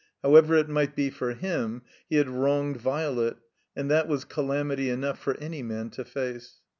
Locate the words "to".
5.91-6.03